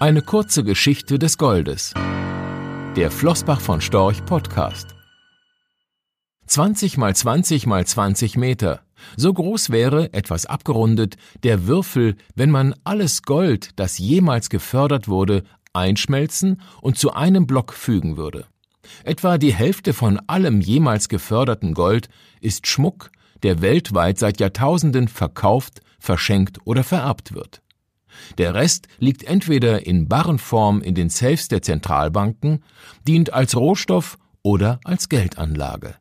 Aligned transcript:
Eine 0.00 0.22
kurze 0.22 0.62
Geschichte 0.62 1.18
des 1.18 1.38
Goldes. 1.38 1.92
Der 2.94 3.10
Flossbach 3.10 3.60
von 3.60 3.80
Storch 3.80 4.24
Podcast. 4.24 4.94
20 6.46 6.96
mal 6.98 7.16
20 7.16 7.66
mal 7.66 7.84
20 7.84 8.36
Meter. 8.36 8.82
So 9.16 9.32
groß 9.32 9.70
wäre, 9.70 10.12
etwas 10.12 10.46
abgerundet, 10.46 11.16
der 11.42 11.66
Würfel, 11.66 12.14
wenn 12.36 12.52
man 12.52 12.76
alles 12.84 13.22
Gold, 13.22 13.70
das 13.74 13.98
jemals 13.98 14.50
gefördert 14.50 15.08
wurde, 15.08 15.42
einschmelzen 15.72 16.60
und 16.80 16.96
zu 16.96 17.12
einem 17.14 17.48
Block 17.48 17.72
fügen 17.72 18.16
würde. 18.16 18.46
Etwa 19.02 19.36
die 19.36 19.52
Hälfte 19.52 19.94
von 19.94 20.20
allem 20.28 20.60
jemals 20.60 21.08
geförderten 21.08 21.74
Gold 21.74 22.08
ist 22.40 22.68
Schmuck, 22.68 23.10
der 23.42 23.62
weltweit 23.62 24.20
seit 24.20 24.38
Jahrtausenden 24.38 25.08
verkauft, 25.08 25.80
verschenkt 25.98 26.58
oder 26.66 26.84
vererbt 26.84 27.34
wird. 27.34 27.62
Der 28.38 28.54
Rest 28.54 28.88
liegt 28.98 29.24
entweder 29.24 29.86
in 29.86 30.08
Barrenform 30.08 30.80
in 30.80 30.94
den 30.94 31.08
Safes 31.08 31.48
der 31.48 31.62
Zentralbanken, 31.62 32.64
dient 33.06 33.32
als 33.32 33.56
Rohstoff 33.56 34.18
oder 34.42 34.80
als 34.84 35.08
Geldanlage. 35.08 35.94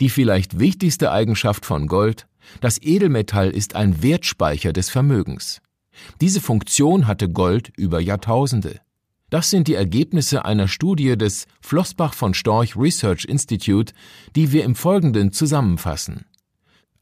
Die 0.00 0.10
vielleicht 0.10 0.58
wichtigste 0.58 1.12
Eigenschaft 1.12 1.64
von 1.64 1.86
Gold, 1.86 2.26
das 2.60 2.80
Edelmetall 2.82 3.50
ist 3.50 3.76
ein 3.76 4.02
Wertspeicher 4.02 4.72
des 4.72 4.90
Vermögens. 4.90 5.60
Diese 6.20 6.40
Funktion 6.40 7.06
hatte 7.06 7.28
Gold 7.28 7.72
über 7.76 8.00
Jahrtausende. 8.00 8.80
Das 9.30 9.48
sind 9.48 9.68
die 9.68 9.74
Ergebnisse 9.74 10.44
einer 10.44 10.68
Studie 10.68 11.16
des 11.16 11.46
Flossbach 11.60 12.14
von 12.14 12.34
Storch 12.34 12.76
Research 12.76 13.24
Institute, 13.24 13.94
die 14.36 14.52
wir 14.52 14.64
im 14.64 14.74
Folgenden 14.74 15.32
zusammenfassen. 15.32 16.26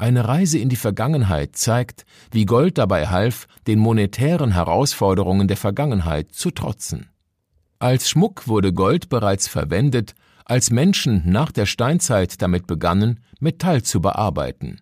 Eine 0.01 0.27
Reise 0.27 0.59
in 0.59 0.71
die 0.71 0.77
Vergangenheit 0.77 1.57
zeigt, 1.57 2.07
wie 2.31 2.47
Gold 2.47 2.79
dabei 2.79 3.09
half, 3.09 3.47
den 3.67 3.79
monetären 3.79 4.51
Herausforderungen 4.51 5.47
der 5.47 5.59
Vergangenheit 5.59 6.33
zu 6.33 6.51
trotzen. 6.51 7.11
Als 7.79 8.09
Schmuck 8.09 8.48
wurde 8.48 8.73
Gold 8.73 9.11
bereits 9.11 9.47
verwendet, 9.47 10.15
als 10.47 10.70
Menschen 10.70 11.31
nach 11.31 11.53
der 11.53 11.67
Steinzeit 11.67 12.41
damit 12.41 12.67
begannen, 12.67 13.20
Metall 13.41 13.83
zu 13.83 14.01
bearbeiten. 14.01 14.81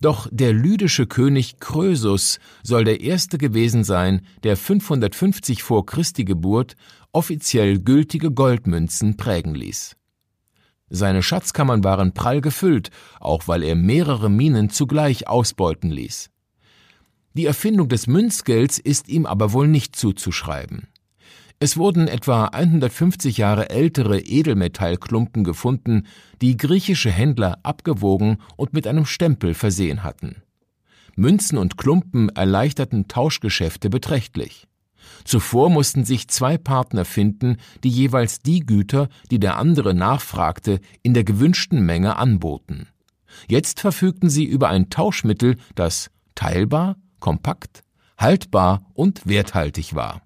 Doch 0.00 0.28
der 0.30 0.52
lydische 0.52 1.08
König 1.08 1.58
Krösus 1.58 2.38
soll 2.62 2.84
der 2.84 3.00
erste 3.00 3.38
gewesen 3.38 3.82
sein, 3.82 4.20
der 4.44 4.56
550 4.56 5.64
vor 5.64 5.84
Christi 5.84 6.24
Geburt 6.24 6.76
offiziell 7.10 7.80
gültige 7.80 8.30
Goldmünzen 8.30 9.16
prägen 9.16 9.56
ließ. 9.56 9.96
Seine 10.90 11.22
Schatzkammern 11.22 11.84
waren 11.84 12.12
prall 12.12 12.40
gefüllt, 12.40 12.90
auch 13.20 13.46
weil 13.46 13.62
er 13.62 13.74
mehrere 13.74 14.30
Minen 14.30 14.70
zugleich 14.70 15.28
ausbeuten 15.28 15.90
ließ. 15.90 16.30
Die 17.34 17.46
Erfindung 17.46 17.88
des 17.88 18.06
Münzgelds 18.06 18.78
ist 18.78 19.08
ihm 19.08 19.26
aber 19.26 19.52
wohl 19.52 19.68
nicht 19.68 19.94
zuzuschreiben. 19.94 20.88
Es 21.60 21.76
wurden 21.76 22.06
etwa 22.06 22.46
150 22.46 23.36
Jahre 23.38 23.68
ältere 23.70 24.20
Edelmetallklumpen 24.20 25.42
gefunden, 25.42 26.06
die 26.40 26.56
griechische 26.56 27.10
Händler 27.10 27.58
abgewogen 27.64 28.38
und 28.56 28.72
mit 28.72 28.86
einem 28.86 29.06
Stempel 29.06 29.54
versehen 29.54 30.04
hatten. 30.04 30.42
Münzen 31.16 31.58
und 31.58 31.76
Klumpen 31.76 32.28
erleichterten 32.28 33.08
Tauschgeschäfte 33.08 33.90
beträchtlich. 33.90 34.68
Zuvor 35.24 35.70
mussten 35.70 36.04
sich 36.04 36.28
zwei 36.28 36.58
Partner 36.58 37.04
finden, 37.04 37.56
die 37.84 37.90
jeweils 37.90 38.40
die 38.40 38.60
Güter, 38.60 39.08
die 39.30 39.38
der 39.38 39.58
andere 39.58 39.94
nachfragte, 39.94 40.80
in 41.02 41.14
der 41.14 41.24
gewünschten 41.24 41.84
Menge 41.84 42.16
anboten. 42.16 42.88
Jetzt 43.48 43.80
verfügten 43.80 44.30
sie 44.30 44.44
über 44.44 44.68
ein 44.68 44.90
Tauschmittel, 44.90 45.56
das 45.74 46.10
teilbar, 46.34 46.96
kompakt, 47.20 47.82
haltbar 48.16 48.82
und 48.94 49.26
werthaltig 49.26 49.94
war. 49.94 50.22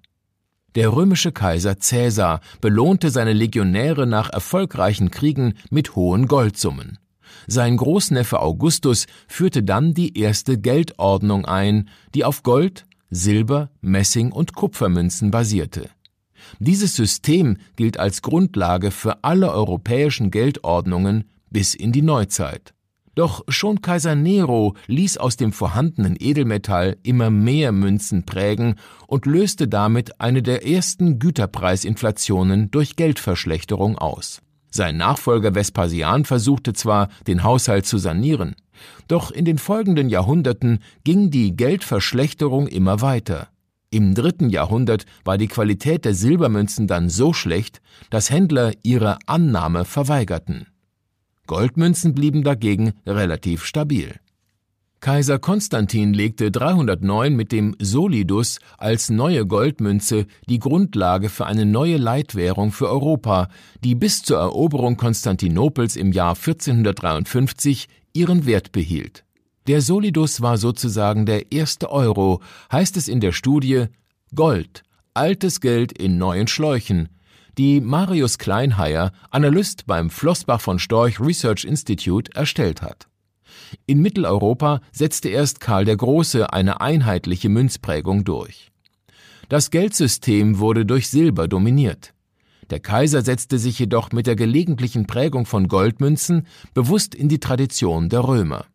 Der 0.75 0.91
römische 0.93 1.31
Kaiser 1.31 1.75
Caesar 1.75 2.39
belohnte 2.59 3.11
seine 3.11 3.33
Legionäre 3.33 4.07
nach 4.07 4.31
erfolgreichen 4.31 5.11
Kriegen 5.11 5.53
mit 5.69 5.95
hohen 5.95 6.27
Goldsummen. 6.27 6.97
Sein 7.47 7.77
Großneffe 7.77 8.39
Augustus 8.39 9.05
führte 9.27 9.63
dann 9.63 9.93
die 9.93 10.17
erste 10.17 10.57
Geldordnung 10.57 11.45
ein, 11.45 11.89
die 12.15 12.23
auf 12.23 12.41
Gold, 12.41 12.85
Silber, 13.15 13.69
Messing 13.81 14.31
und 14.31 14.53
Kupfermünzen 14.53 15.31
basierte. 15.31 15.89
Dieses 16.59 16.95
System 16.95 17.57
gilt 17.75 17.97
als 17.97 18.21
Grundlage 18.21 18.91
für 18.91 19.23
alle 19.23 19.51
europäischen 19.51 20.31
Geldordnungen 20.31 21.25
bis 21.49 21.75
in 21.75 21.91
die 21.91 22.01
Neuzeit. 22.01 22.73
Doch 23.15 23.43
schon 23.47 23.81
Kaiser 23.81 24.15
Nero 24.15 24.75
ließ 24.87 25.17
aus 25.17 25.37
dem 25.37 25.53
vorhandenen 25.53 26.15
Edelmetall 26.19 26.97
immer 27.03 27.29
mehr 27.29 27.71
Münzen 27.71 28.25
prägen 28.25 28.75
und 29.05 29.27
löste 29.27 29.67
damit 29.67 30.19
eine 30.19 30.41
der 30.41 30.67
ersten 30.67 31.19
Güterpreisinflationen 31.19 32.71
durch 32.71 32.95
Geldverschlechterung 32.95 33.99
aus. 33.99 34.41
Sein 34.71 34.97
Nachfolger 34.97 35.53
Vespasian 35.53 36.25
versuchte 36.25 36.73
zwar, 36.73 37.09
den 37.27 37.43
Haushalt 37.43 37.85
zu 37.85 37.99
sanieren, 37.99 38.55
doch 39.07 39.31
in 39.31 39.45
den 39.45 39.57
folgenden 39.57 40.09
Jahrhunderten 40.09 40.79
ging 41.03 41.31
die 41.31 41.55
Geldverschlechterung 41.55 42.67
immer 42.67 43.01
weiter. 43.01 43.49
Im 43.89 44.15
dritten 44.15 44.49
Jahrhundert 44.49 45.05
war 45.23 45.37
die 45.37 45.47
Qualität 45.47 46.03
der 46.03 46.15
Silbermünzen 46.15 46.87
dann 46.87 47.09
so 47.09 47.31
schlecht, 47.31 47.79
dass 48.09 48.31
Händler 48.31 48.73
ihre 48.81 49.19
Annahme 49.27 49.85
verweigerten. 49.85 50.65
Goldmünzen 51.45 52.15
blieben 52.15 52.43
dagegen 52.43 52.93
relativ 53.05 53.65
stabil. 53.65 54.15
Kaiser 55.03 55.37
Konstantin 55.37 56.13
legte 56.13 56.49
309 56.49 57.35
mit 57.35 57.51
dem 57.51 57.75
Solidus 57.77 58.59
als 58.77 59.09
neue 59.09 59.45
Goldmünze 59.45 60.27
die 60.47 60.59
Grundlage 60.59 61.27
für 61.27 61.45
eine 61.45 61.65
neue 61.65 61.97
Leitwährung 61.97 62.71
für 62.71 62.89
Europa, 62.89 63.49
die 63.83 63.95
bis 63.95 64.23
zur 64.23 64.37
Eroberung 64.37 64.95
Konstantinopels 64.95 65.97
im 65.97 66.13
Jahr 66.13 66.35
1453 66.35 67.89
ihren 68.13 68.45
Wert 68.45 68.71
behielt. 68.71 69.25
Der 69.67 69.81
Solidus 69.81 70.41
war 70.41 70.57
sozusagen 70.57 71.25
der 71.25 71.51
erste 71.51 71.89
Euro, 71.89 72.41
heißt 72.71 72.97
es 72.97 73.07
in 73.07 73.19
der 73.19 73.31
Studie 73.31 73.85
Gold, 74.35 74.83
altes 75.13 75.61
Geld 75.61 75.91
in 75.91 76.17
neuen 76.17 76.47
Schläuchen, 76.47 77.09
die 77.57 77.81
Marius 77.81 78.37
Kleinheier, 78.37 79.11
Analyst 79.29 79.85
beim 79.85 80.09
Flossbach 80.09 80.59
von 80.59 80.79
Storch 80.79 81.19
Research 81.19 81.65
Institute, 81.65 82.31
erstellt 82.35 82.81
hat. 82.81 83.07
In 83.85 84.01
Mitteleuropa 84.01 84.81
setzte 84.91 85.29
erst 85.29 85.59
Karl 85.59 85.85
der 85.85 85.97
Große 85.97 86.51
eine 86.51 86.81
einheitliche 86.81 87.49
Münzprägung 87.49 88.23
durch. 88.23 88.71
Das 89.49 89.71
Geldsystem 89.71 90.59
wurde 90.59 90.85
durch 90.85 91.09
Silber 91.09 91.47
dominiert. 91.47 92.12
Der 92.73 92.79
Kaiser 92.79 93.21
setzte 93.21 93.59
sich 93.59 93.77
jedoch 93.77 94.11
mit 94.13 94.25
der 94.25 94.35
gelegentlichen 94.35 95.05
Prägung 95.05 95.45
von 95.45 95.67
Goldmünzen 95.67 96.47
bewusst 96.73 97.13
in 97.13 97.29
die 97.29 97.39
Tradition 97.39 98.09
der 98.09 98.27
Römer. 98.27 98.65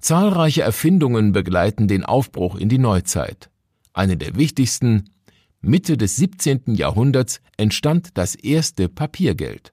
Zahlreiche 0.00 0.62
Erfindungen 0.62 1.30
begleiten 1.30 1.86
den 1.86 2.04
Aufbruch 2.04 2.56
in 2.56 2.68
die 2.68 2.78
Neuzeit. 2.78 3.48
Eine 3.92 4.16
der 4.16 4.34
wichtigsten 4.34 5.10
Mitte 5.60 5.96
des 5.96 6.16
17. 6.16 6.74
Jahrhunderts 6.74 7.40
entstand 7.56 8.08
das 8.14 8.34
erste 8.34 8.88
Papiergeld. 8.88 9.72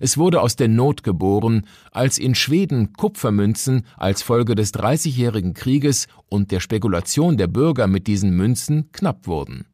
Es 0.00 0.18
wurde 0.18 0.42
aus 0.42 0.56
der 0.56 0.68
Not 0.68 1.02
geboren, 1.02 1.62
als 1.90 2.18
in 2.18 2.34
Schweden 2.34 2.92
Kupfermünzen 2.92 3.86
als 3.96 4.20
Folge 4.20 4.54
des 4.54 4.70
Dreißigjährigen 4.72 5.54
Krieges 5.54 6.08
und 6.26 6.52
der 6.52 6.60
Spekulation 6.60 7.38
der 7.38 7.46
Bürger 7.46 7.86
mit 7.86 8.06
diesen 8.06 8.36
Münzen 8.36 8.92
knapp 8.92 9.26
wurden. 9.26 9.64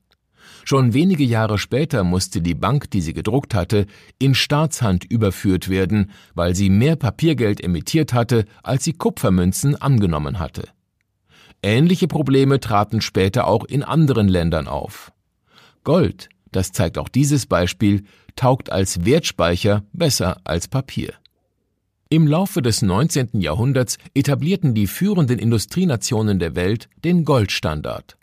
Schon 0.64 0.94
wenige 0.94 1.24
Jahre 1.24 1.58
später 1.58 2.04
musste 2.04 2.40
die 2.40 2.54
Bank, 2.54 2.90
die 2.90 3.00
sie 3.00 3.12
gedruckt 3.12 3.54
hatte, 3.54 3.86
in 4.18 4.34
Staatshand 4.34 5.04
überführt 5.04 5.68
werden, 5.68 6.10
weil 6.34 6.54
sie 6.54 6.70
mehr 6.70 6.96
Papiergeld 6.96 7.62
emittiert 7.62 8.12
hatte, 8.12 8.44
als 8.62 8.84
sie 8.84 8.92
Kupfermünzen 8.92 9.74
angenommen 9.74 10.38
hatte. 10.38 10.68
Ähnliche 11.62 12.08
Probleme 12.08 12.60
traten 12.60 13.00
später 13.00 13.46
auch 13.46 13.64
in 13.64 13.82
anderen 13.82 14.28
Ländern 14.28 14.68
auf. 14.68 15.12
Gold, 15.82 16.28
das 16.52 16.72
zeigt 16.72 16.98
auch 16.98 17.08
dieses 17.08 17.46
Beispiel, 17.46 18.04
taugt 18.36 18.70
als 18.70 19.04
Wertspeicher 19.04 19.84
besser 19.92 20.40
als 20.44 20.68
Papier. 20.68 21.14
Im 22.10 22.26
Laufe 22.26 22.62
des 22.62 22.82
19. 22.82 23.40
Jahrhunderts 23.40 23.98
etablierten 24.14 24.74
die 24.74 24.86
führenden 24.86 25.38
Industrienationen 25.38 26.38
der 26.38 26.54
Welt 26.54 26.88
den 27.02 27.24
Goldstandard. 27.24 28.16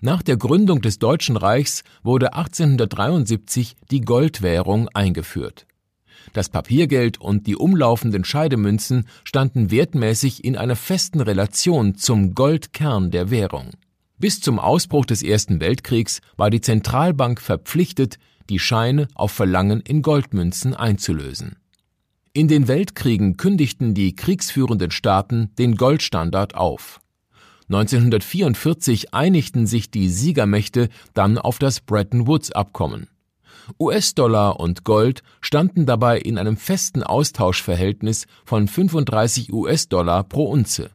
Nach 0.00 0.22
der 0.22 0.36
Gründung 0.36 0.80
des 0.80 0.98
Deutschen 0.98 1.36
Reichs 1.36 1.84
wurde 2.02 2.34
1873 2.34 3.76
die 3.90 4.00
Goldwährung 4.00 4.88
eingeführt. 4.88 5.66
Das 6.32 6.48
Papiergeld 6.48 7.20
und 7.20 7.46
die 7.46 7.56
umlaufenden 7.56 8.24
Scheidemünzen 8.24 9.06
standen 9.24 9.70
wertmäßig 9.70 10.44
in 10.44 10.56
einer 10.56 10.76
festen 10.76 11.20
Relation 11.20 11.96
zum 11.96 12.34
Goldkern 12.34 13.10
der 13.10 13.30
Währung. 13.30 13.70
Bis 14.18 14.40
zum 14.40 14.58
Ausbruch 14.58 15.06
des 15.06 15.22
Ersten 15.22 15.60
Weltkriegs 15.60 16.20
war 16.36 16.50
die 16.50 16.60
Zentralbank 16.60 17.40
verpflichtet, 17.40 18.18
die 18.50 18.58
Scheine 18.58 19.08
auf 19.14 19.32
Verlangen 19.32 19.80
in 19.80 20.02
Goldmünzen 20.02 20.74
einzulösen. 20.74 21.56
In 22.32 22.46
den 22.46 22.68
Weltkriegen 22.68 23.36
kündigten 23.36 23.94
die 23.94 24.14
kriegsführenden 24.14 24.90
Staaten 24.90 25.50
den 25.58 25.74
Goldstandard 25.76 26.54
auf. 26.54 26.99
1944 27.70 29.14
einigten 29.14 29.64
sich 29.64 29.92
die 29.92 30.08
Siegermächte 30.08 30.88
dann 31.14 31.38
auf 31.38 31.60
das 31.60 31.78
Bretton 31.80 32.26
Woods 32.26 32.50
Abkommen. 32.50 33.06
US-Dollar 33.78 34.58
und 34.58 34.82
Gold 34.82 35.22
standen 35.40 35.86
dabei 35.86 36.18
in 36.18 36.36
einem 36.36 36.56
festen 36.56 37.04
Austauschverhältnis 37.04 38.26
von 38.44 38.66
35 38.66 39.52
US-Dollar 39.52 40.24
pro 40.24 40.50
Unze. 40.50 40.90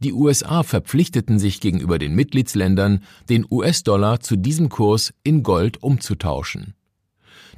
Die 0.00 0.12
USA 0.12 0.64
verpflichteten 0.64 1.38
sich 1.38 1.60
gegenüber 1.60 2.00
den 2.00 2.16
Mitgliedsländern, 2.16 3.04
den 3.28 3.46
US-Dollar 3.48 4.18
zu 4.18 4.34
diesem 4.34 4.70
Kurs 4.70 5.14
in 5.22 5.44
Gold 5.44 5.80
umzutauschen. 5.84 6.74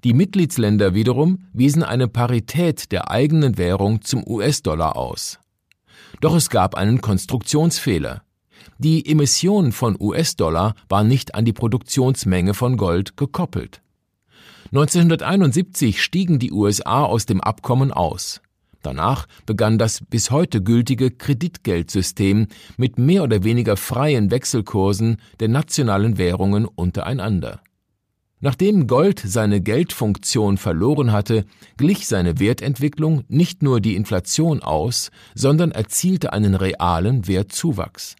Die 0.04 0.12
Mitgliedsländer 0.12 0.92
wiederum 0.92 1.46
wiesen 1.54 1.82
eine 1.82 2.08
Parität 2.08 2.92
der 2.92 3.10
eigenen 3.10 3.56
Währung 3.56 4.02
zum 4.02 4.22
US-Dollar 4.26 4.96
aus. 4.96 5.38
Doch 6.22 6.36
es 6.36 6.50
gab 6.50 6.76
einen 6.76 7.00
Konstruktionsfehler. 7.00 8.22
Die 8.78 9.04
Emission 9.10 9.72
von 9.72 9.96
US-Dollar 9.98 10.76
war 10.88 11.02
nicht 11.02 11.34
an 11.34 11.44
die 11.44 11.52
Produktionsmenge 11.52 12.54
von 12.54 12.76
Gold 12.76 13.16
gekoppelt. 13.16 13.82
1971 14.66 16.00
stiegen 16.00 16.38
die 16.38 16.52
USA 16.52 17.02
aus 17.04 17.26
dem 17.26 17.40
Abkommen 17.40 17.90
aus. 17.90 18.40
Danach 18.82 19.26
begann 19.46 19.78
das 19.78 20.00
bis 20.08 20.30
heute 20.30 20.62
gültige 20.62 21.10
Kreditgeldsystem 21.10 22.46
mit 22.76 22.98
mehr 22.98 23.24
oder 23.24 23.42
weniger 23.42 23.76
freien 23.76 24.30
Wechselkursen 24.30 25.16
der 25.40 25.48
nationalen 25.48 26.18
Währungen 26.18 26.66
untereinander. 26.66 27.60
Nachdem 28.44 28.88
Gold 28.88 29.22
seine 29.24 29.60
Geldfunktion 29.60 30.58
verloren 30.58 31.12
hatte, 31.12 31.44
glich 31.76 32.08
seine 32.08 32.40
Wertentwicklung 32.40 33.22
nicht 33.28 33.62
nur 33.62 33.80
die 33.80 33.94
Inflation 33.94 34.60
aus, 34.64 35.12
sondern 35.36 35.70
erzielte 35.70 36.32
einen 36.32 36.56
realen 36.56 37.28
Wertzuwachs. 37.28 38.16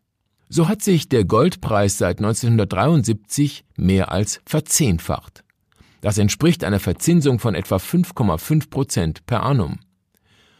So 0.48 0.68
hat 0.68 0.80
sich 0.80 1.08
der 1.08 1.24
Goldpreis 1.24 1.98
seit 1.98 2.18
1973 2.18 3.64
mehr 3.76 4.12
als 4.12 4.40
verzehnfacht. 4.46 5.42
Das 6.02 6.18
entspricht 6.18 6.62
einer 6.62 6.78
Verzinsung 6.78 7.40
von 7.40 7.56
etwa 7.56 7.76
5,5 7.76 8.70
Prozent 8.70 9.26
per 9.26 9.42
annum. 9.42 9.80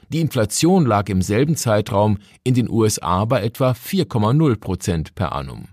Die 0.09 0.21
Inflation 0.21 0.87
lag 0.87 1.09
im 1.09 1.23
selben 1.23 1.55
Zeitraum 1.55 2.19
in 2.43 2.55
den 2.55 2.69
USA 2.69 3.25
bei 3.27 3.45
etwa 3.45 3.71
4,0 3.71 4.57
Prozent 4.57 5.15
per 5.15 5.33
annum. 5.33 5.69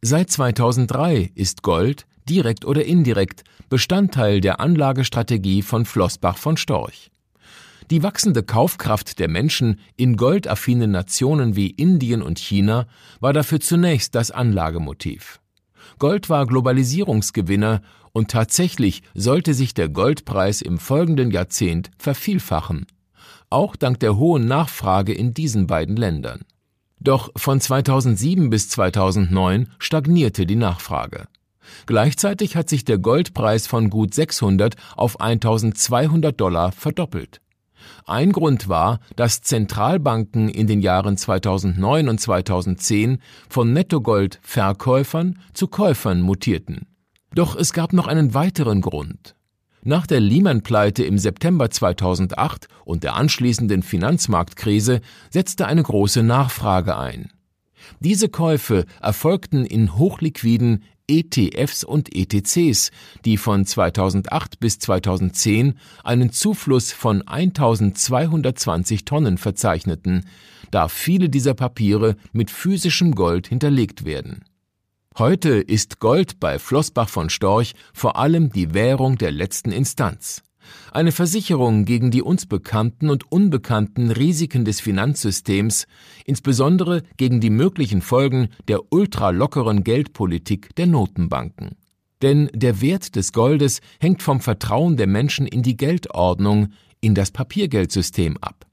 Seit 0.00 0.30
2003 0.30 1.32
ist 1.34 1.62
Gold, 1.62 2.06
direkt 2.28 2.64
oder 2.64 2.84
indirekt, 2.84 3.44
Bestandteil 3.68 4.40
der 4.40 4.60
Anlagestrategie 4.60 5.62
von 5.62 5.84
Flossbach 5.84 6.38
von 6.38 6.56
Storch. 6.56 7.10
Die 7.90 8.02
wachsende 8.02 8.42
Kaufkraft 8.42 9.18
der 9.20 9.28
Menschen 9.28 9.78
in 9.96 10.16
goldaffinen 10.16 10.90
Nationen 10.90 11.54
wie 11.54 11.70
Indien 11.70 12.20
und 12.20 12.38
China 12.38 12.86
war 13.20 13.32
dafür 13.32 13.60
zunächst 13.60 14.14
das 14.14 14.30
Anlagemotiv. 14.32 15.40
Gold 15.98 16.28
war 16.28 16.46
Globalisierungsgewinner 16.46 17.82
und 18.12 18.30
tatsächlich 18.30 19.02
sollte 19.14 19.54
sich 19.54 19.72
der 19.72 19.88
Goldpreis 19.88 20.62
im 20.62 20.78
folgenden 20.78 21.30
Jahrzehnt 21.30 21.90
vervielfachen, 21.96 22.86
auch 23.50 23.76
dank 23.76 24.00
der 24.00 24.16
hohen 24.16 24.46
Nachfrage 24.46 25.12
in 25.12 25.32
diesen 25.32 25.66
beiden 25.66 25.96
Ländern. 25.96 26.40
Doch 26.98 27.30
von 27.36 27.60
2007 27.60 28.50
bis 28.50 28.68
2009 28.70 29.70
stagnierte 29.78 30.46
die 30.46 30.56
Nachfrage. 30.56 31.26
Gleichzeitig 31.86 32.56
hat 32.56 32.68
sich 32.68 32.84
der 32.84 32.98
Goldpreis 32.98 33.66
von 33.66 33.90
gut 33.90 34.14
600 34.14 34.74
auf 34.96 35.20
1200 35.20 36.38
Dollar 36.40 36.72
verdoppelt. 36.72 37.40
Ein 38.04 38.32
Grund 38.32 38.68
war, 38.68 39.00
dass 39.16 39.42
Zentralbanken 39.42 40.48
in 40.48 40.66
den 40.66 40.80
Jahren 40.80 41.16
2009 41.16 42.08
und 42.08 42.20
2010 42.20 43.18
von 43.48 43.72
Nettogoldverkäufern 43.72 45.38
zu 45.52 45.68
Käufern 45.68 46.20
mutierten. 46.20 46.86
Doch 47.34 47.56
es 47.56 47.72
gab 47.72 47.92
noch 47.92 48.06
einen 48.06 48.34
weiteren 48.34 48.80
Grund. 48.80 49.34
Nach 49.82 50.06
der 50.06 50.20
Lehman-Pleite 50.20 51.04
im 51.04 51.16
September 51.16 51.70
2008 51.70 52.66
und 52.84 53.04
der 53.04 53.14
anschließenden 53.14 53.82
Finanzmarktkrise 53.82 55.00
setzte 55.30 55.66
eine 55.66 55.82
große 55.82 56.24
Nachfrage 56.24 56.96
ein. 56.96 57.30
Diese 58.00 58.28
Käufe 58.28 58.84
erfolgten 59.00 59.64
in 59.64 59.96
hochliquiden 59.96 60.82
ETFs 61.08 61.84
und 61.84 62.14
ETCs, 62.14 62.90
die 63.24 63.36
von 63.36 63.64
2008 63.64 64.60
bis 64.60 64.78
2010 64.78 65.78
einen 66.04 66.32
Zufluss 66.32 66.92
von 66.92 67.26
1220 67.26 69.04
Tonnen 69.04 69.38
verzeichneten, 69.38 70.26
da 70.70 70.88
viele 70.88 71.28
dieser 71.28 71.54
Papiere 71.54 72.16
mit 72.32 72.50
physischem 72.50 73.14
Gold 73.14 73.48
hinterlegt 73.48 74.04
werden. 74.04 74.44
Heute 75.18 75.50
ist 75.50 75.98
Gold 75.98 76.40
bei 76.40 76.58
Flossbach 76.58 77.08
von 77.08 77.30
Storch 77.30 77.74
vor 77.94 78.16
allem 78.16 78.50
die 78.50 78.74
Währung 78.74 79.16
der 79.16 79.30
letzten 79.30 79.72
Instanz. 79.72 80.42
Eine 80.92 81.12
Versicherung 81.12 81.84
gegen 81.84 82.10
die 82.10 82.22
uns 82.22 82.46
bekannten 82.46 83.10
und 83.10 83.30
unbekannten 83.30 84.10
Risiken 84.10 84.64
des 84.64 84.80
Finanzsystems, 84.80 85.86
insbesondere 86.24 87.02
gegen 87.16 87.40
die 87.40 87.50
möglichen 87.50 88.02
Folgen 88.02 88.48
der 88.68 88.92
ultralockeren 88.92 89.84
Geldpolitik 89.84 90.74
der 90.76 90.86
Notenbanken. 90.86 91.76
Denn 92.22 92.50
der 92.54 92.80
Wert 92.80 93.14
des 93.16 93.32
Goldes 93.32 93.80
hängt 94.00 94.22
vom 94.22 94.40
Vertrauen 94.40 94.96
der 94.96 95.06
Menschen 95.06 95.46
in 95.46 95.62
die 95.62 95.76
Geldordnung, 95.76 96.68
in 97.00 97.14
das 97.14 97.30
Papiergeldsystem 97.30 98.36
ab. 98.40 98.66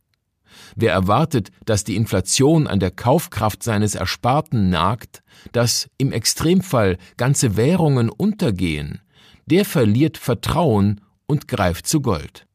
Wer 0.75 0.93
erwartet, 0.93 1.49
dass 1.65 1.83
die 1.83 1.95
Inflation 1.95 2.67
an 2.67 2.79
der 2.79 2.91
Kaufkraft 2.91 3.63
seines 3.63 3.95
Ersparten 3.95 4.69
nagt, 4.69 5.23
dass 5.51 5.89
im 5.97 6.11
Extremfall 6.11 6.97
ganze 7.17 7.57
Währungen 7.57 8.09
untergehen, 8.09 9.01
der 9.45 9.65
verliert 9.65 10.17
Vertrauen 10.17 11.01
und 11.27 11.47
greift 11.47 11.87
zu 11.87 12.01
Gold. 12.01 12.45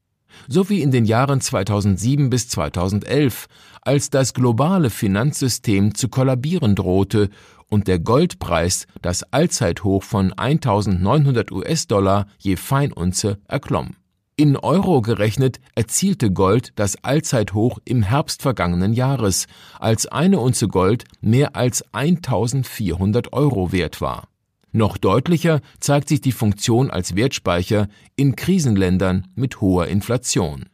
So 0.47 0.69
wie 0.69 0.82
in 0.82 0.91
den 0.91 1.05
Jahren 1.05 1.41
2007 1.41 2.31
bis 2.31 2.49
2011, 2.49 3.47
als 3.82 4.11
das 4.11 4.35
globale 4.35 4.91
Finanzsystem 4.91 5.94
zu 5.94 6.09
kollabieren 6.09 6.75
drohte 6.75 7.31
und 7.69 7.88
der 7.88 7.99
Goldpreis 7.99 8.87
das 9.03 9.25
Allzeithoch 9.32 10.03
von 10.03 10.32
1900 10.32 11.50
US-Dollar 11.53 12.26
je 12.38 12.56
Feinunze 12.56 13.38
erklomm. 13.47 13.97
In 14.37 14.56
Euro 14.56 15.03
gerechnet 15.03 15.59
erzielte 15.75 16.31
Gold 16.31 16.73
das 16.76 17.03
Allzeithoch 17.03 17.81
im 17.85 18.05
Herbst 18.05 18.43
vergangenen 18.43 18.93
Jahres, 18.93 19.49
als 19.81 20.06
eine 20.06 20.38
Unze 20.38 20.69
Gold 20.69 21.05
mehr 21.21 21.56
als 21.56 21.82
1400 21.93 23.32
Euro 23.32 23.73
wert 23.73 24.00
war. 24.00 24.29
Noch 24.73 24.99
deutlicher 24.99 25.61
zeigt 25.81 26.09
sich 26.09 26.21
die 26.21 26.33
Funktion 26.33 26.90
als 26.90 27.16
Wertspeicher 27.16 27.88
in 28.16 28.37
Krisenländern 28.37 29.28
mit 29.35 29.61
hoher 29.61 29.87
Inflation. 29.87 30.66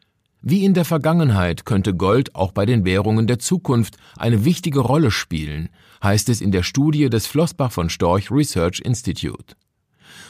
Wie 0.43 0.65
in 0.65 0.75
der 0.75 0.85
Vergangenheit 0.85 1.65
könnte 1.65 1.95
Gold 1.95 2.35
auch 2.35 2.53
bei 2.53 2.67
den 2.67 2.85
Währungen 2.85 3.27
der 3.27 3.39
Zukunft 3.39 3.97
eine 4.19 4.45
wichtige 4.45 4.81
Rolle 4.81 5.11
spielen, 5.11 5.71
heißt 6.03 6.29
es 6.29 6.41
in 6.41 6.53
der 6.53 6.63
Studie 6.63 7.09
des 7.09 7.27
Flossbach 7.27 7.73
von 7.73 7.89
Storch 7.89 8.31
Research 8.31 8.81
Institute. 8.81 9.57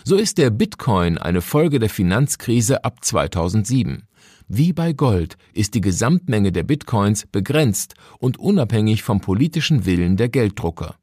So 0.05 0.17
ist 0.17 0.39
der 0.39 0.51
Bitcoin 0.51 1.19
eine 1.19 1.41
Folge 1.41 1.79
der 1.79 1.91
Finanzkrise 1.91 2.85
ab 2.85 3.05
2007. 3.05 4.07
Wie 4.47 4.73
bei 4.73 4.93
Gold 4.93 5.37
ist 5.55 5.75
die 5.75 5.81
Gesamtmenge 5.81 6.53
der 6.53 6.63
Bitcoins 6.63 7.27
begrenzt 7.27 7.95
und 8.19 8.39
unabhängig 8.39 9.03
vom 9.03 9.21
politischen 9.21 9.87
Willen 9.87 10.17
der 10.17 10.29
Gelddrucker. 10.29 10.97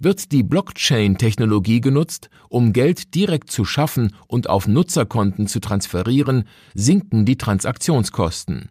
Wird 0.00 0.30
die 0.30 0.44
Blockchain-Technologie 0.44 1.80
genutzt, 1.80 2.30
um 2.48 2.72
Geld 2.72 3.14
direkt 3.16 3.50
zu 3.50 3.64
schaffen 3.64 4.14
und 4.28 4.48
auf 4.48 4.68
Nutzerkonten 4.68 5.48
zu 5.48 5.58
transferieren, 5.58 6.44
sinken 6.74 7.24
die 7.24 7.36
Transaktionskosten. 7.36 8.70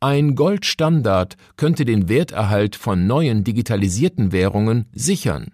Ein 0.00 0.36
Goldstandard 0.36 1.36
könnte 1.56 1.84
den 1.84 2.08
Werterhalt 2.08 2.76
von 2.76 3.06
neuen 3.06 3.44
digitalisierten 3.44 4.32
Währungen 4.32 4.86
sichern, 4.92 5.48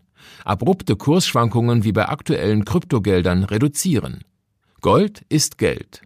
abrupte 0.44 0.96
Kursschwankungen 0.96 1.82
wie 1.82 1.92
bei 1.92 2.08
aktuellen 2.08 2.64
Kryptogeldern 2.64 3.42
reduzieren. 3.44 4.20
Gold 4.80 5.24
ist 5.28 5.58
Geld, 5.58 6.02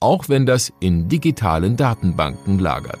auch 0.00 0.28
wenn 0.28 0.44
das 0.44 0.72
in 0.80 1.08
digitalen 1.08 1.76
Datenbanken 1.76 2.58
lagert. 2.58 3.00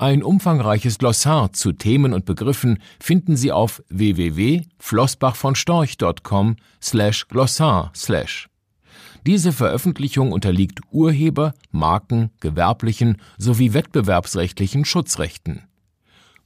Ein 0.00 0.22
umfangreiches 0.22 0.98
Glossar 0.98 1.52
zu 1.52 1.72
Themen 1.72 2.12
und 2.12 2.24
Begriffen 2.24 2.78
finden 3.00 3.36
Sie 3.36 3.50
auf 3.50 3.82
www.flossbachvonstorch.com 3.88 6.54
slash 6.80 7.26
glossar 7.26 7.90
slash. 7.96 8.48
Diese 9.26 9.52
Veröffentlichung 9.52 10.30
unterliegt 10.30 10.82
Urheber-, 10.92 11.52
Marken-, 11.72 12.30
gewerblichen 12.38 13.16
sowie 13.38 13.74
wettbewerbsrechtlichen 13.74 14.84
Schutzrechten. 14.84 15.64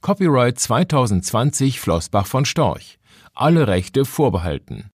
Copyright 0.01 0.59
2020 0.59 1.79
Flossbach 1.79 2.25
von 2.25 2.45
Storch. 2.45 2.97
Alle 3.35 3.67
Rechte 3.67 4.03
vorbehalten 4.03 4.79